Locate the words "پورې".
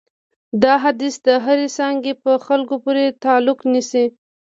2.83-3.05